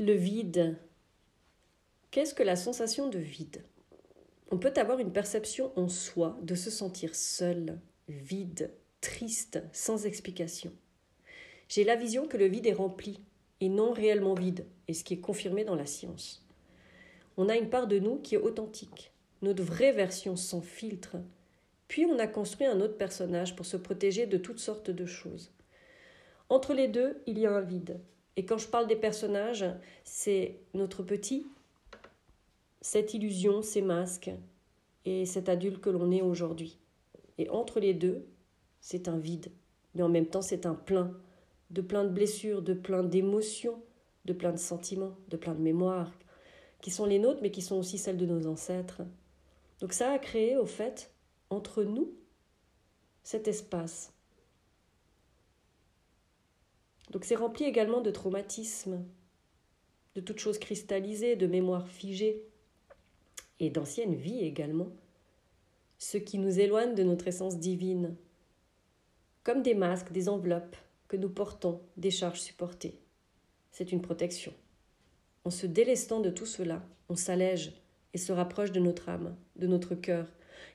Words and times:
Le 0.00 0.12
vide. 0.12 0.78
Qu'est-ce 2.12 2.32
que 2.32 2.44
la 2.44 2.54
sensation 2.54 3.08
de 3.08 3.18
vide? 3.18 3.64
On 4.52 4.56
peut 4.56 4.72
avoir 4.76 5.00
une 5.00 5.12
perception 5.12 5.72
en 5.74 5.88
soi 5.88 6.38
de 6.42 6.54
se 6.54 6.70
sentir 6.70 7.16
seul, 7.16 7.80
vide, 8.06 8.70
triste, 9.00 9.60
sans 9.72 10.06
explication. 10.06 10.72
J'ai 11.68 11.82
la 11.82 11.96
vision 11.96 12.28
que 12.28 12.36
le 12.36 12.46
vide 12.46 12.68
est 12.68 12.74
rempli 12.74 13.24
et 13.60 13.68
non 13.68 13.90
réellement 13.90 14.34
vide, 14.34 14.66
et 14.86 14.94
ce 14.94 15.02
qui 15.02 15.14
est 15.14 15.20
confirmé 15.20 15.64
dans 15.64 15.74
la 15.74 15.86
science. 15.86 16.46
On 17.36 17.48
a 17.48 17.56
une 17.56 17.68
part 17.68 17.88
de 17.88 17.98
nous 17.98 18.18
qui 18.20 18.36
est 18.36 18.38
authentique, 18.38 19.12
notre 19.42 19.64
vraie 19.64 19.92
version 19.92 20.36
sans 20.36 20.60
filtre, 20.60 21.16
puis 21.88 22.06
on 22.06 22.20
a 22.20 22.28
construit 22.28 22.68
un 22.68 22.80
autre 22.80 22.98
personnage 22.98 23.56
pour 23.56 23.66
se 23.66 23.76
protéger 23.76 24.26
de 24.26 24.38
toutes 24.38 24.60
sortes 24.60 24.90
de 24.90 25.06
choses. 25.06 25.50
Entre 26.50 26.72
les 26.72 26.86
deux, 26.86 27.20
il 27.26 27.40
y 27.40 27.46
a 27.46 27.52
un 27.52 27.62
vide. 27.62 27.98
Et 28.38 28.44
quand 28.44 28.56
je 28.56 28.68
parle 28.68 28.86
des 28.86 28.94
personnages, 28.94 29.64
c'est 30.04 30.60
notre 30.72 31.02
petit, 31.02 31.48
cette 32.80 33.12
illusion, 33.12 33.62
ces 33.62 33.82
masques, 33.82 34.30
et 35.04 35.26
cet 35.26 35.48
adulte 35.48 35.80
que 35.80 35.90
l'on 35.90 36.12
est 36.12 36.22
aujourd'hui. 36.22 36.78
Et 37.36 37.50
entre 37.50 37.80
les 37.80 37.94
deux, 37.94 38.28
c'est 38.80 39.08
un 39.08 39.18
vide, 39.18 39.50
mais 39.96 40.02
en 40.02 40.08
même 40.08 40.28
temps 40.28 40.40
c'est 40.40 40.66
un 40.66 40.76
plein, 40.76 41.18
de 41.70 41.80
plein 41.80 42.04
de 42.04 42.10
blessures, 42.10 42.62
de 42.62 42.74
plein 42.74 43.02
d'émotions, 43.02 43.82
de 44.24 44.32
plein 44.32 44.52
de 44.52 44.56
sentiments, 44.56 45.16
de 45.26 45.36
plein 45.36 45.54
de 45.54 45.60
mémoires, 45.60 46.12
qui 46.80 46.92
sont 46.92 47.06
les 47.06 47.18
nôtres, 47.18 47.40
mais 47.42 47.50
qui 47.50 47.60
sont 47.60 47.76
aussi 47.76 47.98
celles 47.98 48.18
de 48.18 48.26
nos 48.26 48.46
ancêtres. 48.46 49.02
Donc 49.80 49.92
ça 49.92 50.12
a 50.12 50.18
créé, 50.20 50.56
au 50.56 50.66
fait, 50.66 51.12
entre 51.50 51.82
nous, 51.82 52.14
cet 53.24 53.48
espace. 53.48 54.12
Donc 57.10 57.24
c'est 57.24 57.34
rempli 57.34 57.64
également 57.64 58.00
de 58.00 58.10
traumatismes, 58.10 59.04
de 60.14 60.20
toutes 60.20 60.40
choses 60.40 60.58
cristallisées, 60.58 61.36
de 61.36 61.46
mémoires 61.46 61.88
figées, 61.88 62.42
et 63.60 63.70
d'anciennes 63.70 64.14
vies 64.14 64.40
également, 64.40 64.92
ce 65.98 66.16
qui 66.16 66.38
nous 66.38 66.60
éloigne 66.60 66.94
de 66.94 67.02
notre 67.02 67.26
essence 67.26 67.58
divine, 67.58 68.16
comme 69.42 69.62
des 69.62 69.74
masques, 69.74 70.12
des 70.12 70.28
enveloppes 70.28 70.76
que 71.08 71.16
nous 71.16 71.30
portons, 71.30 71.80
des 71.96 72.10
charges 72.10 72.40
supportées. 72.40 73.00
C'est 73.72 73.92
une 73.92 74.02
protection. 74.02 74.52
En 75.44 75.50
se 75.50 75.66
délestant 75.66 76.20
de 76.20 76.30
tout 76.30 76.46
cela, 76.46 76.84
on 77.08 77.16
s'allège 77.16 77.72
et 78.14 78.18
se 78.18 78.32
rapproche 78.32 78.72
de 78.72 78.80
notre 78.80 79.08
âme, 79.08 79.36
de 79.56 79.66
notre 79.66 79.94
cœur, 79.94 80.26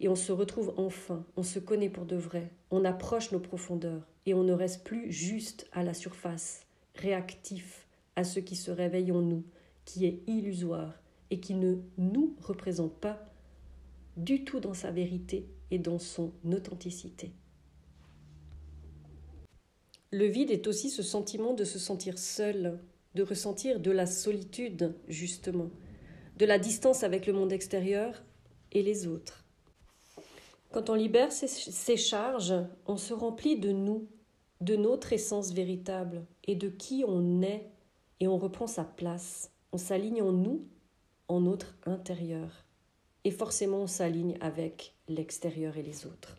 et 0.00 0.08
on 0.08 0.14
se 0.14 0.32
retrouve 0.32 0.74
enfin, 0.76 1.24
on 1.36 1.42
se 1.42 1.58
connaît 1.58 1.90
pour 1.90 2.06
de 2.06 2.16
vrai, 2.16 2.50
on 2.70 2.84
approche 2.84 3.32
nos 3.32 3.40
profondeurs, 3.40 4.06
et 4.26 4.34
on 4.34 4.42
ne 4.42 4.52
reste 4.52 4.84
plus 4.84 5.10
juste 5.10 5.66
à 5.72 5.82
la 5.82 5.94
surface, 5.94 6.66
réactif 6.94 7.86
à 8.16 8.24
ce 8.24 8.40
qui 8.40 8.56
se 8.56 8.70
réveille 8.70 9.12
en 9.12 9.22
nous, 9.22 9.44
qui 9.84 10.04
est 10.04 10.22
illusoire 10.26 10.94
et 11.30 11.40
qui 11.40 11.54
ne 11.54 11.76
nous 11.96 12.36
représente 12.42 12.94
pas 12.94 13.24
du 14.16 14.44
tout 14.44 14.60
dans 14.60 14.74
sa 14.74 14.90
vérité 14.90 15.48
et 15.70 15.78
dans 15.78 15.98
son 15.98 16.32
authenticité. 16.44 17.32
Le 20.10 20.26
vide 20.26 20.50
est 20.50 20.66
aussi 20.66 20.90
ce 20.90 21.02
sentiment 21.02 21.54
de 21.54 21.64
se 21.64 21.78
sentir 21.78 22.18
seul, 22.18 22.80
de 23.14 23.22
ressentir 23.22 23.78
de 23.78 23.90
la 23.90 24.06
solitude, 24.06 24.94
justement, 25.06 25.70
de 26.38 26.46
la 26.46 26.58
distance 26.58 27.02
avec 27.02 27.26
le 27.26 27.32
monde 27.32 27.52
extérieur 27.52 28.22
et 28.72 28.82
les 28.82 29.06
autres. 29.06 29.44
Quand 30.70 30.90
on 30.90 30.94
libère 30.94 31.32
ces, 31.32 31.96
charges, 31.96 32.54
on 32.86 32.96
se 32.96 33.14
remplit 33.14 33.58
de 33.58 33.72
nous, 33.72 34.06
de 34.60 34.76
notre 34.76 35.12
essence 35.12 35.52
véritable 35.52 36.26
et 36.44 36.56
de 36.56 36.68
qui 36.68 37.04
on 37.06 37.40
est, 37.42 37.70
et 38.20 38.28
on 38.28 38.36
reprend 38.36 38.66
sa 38.66 38.84
place. 38.84 39.50
On 39.72 39.78
s'aligne 39.78 40.22
en 40.22 40.32
nous, 40.32 40.66
en 41.28 41.40
notre 41.40 41.74
intérieur. 41.86 42.64
Et 43.24 43.30
forcément, 43.30 43.82
on 43.82 43.86
s'aligne 43.86 44.36
avec 44.40 44.94
l'extérieur 45.08 45.76
et 45.76 45.82
les 45.82 46.06
autres. 46.06 46.36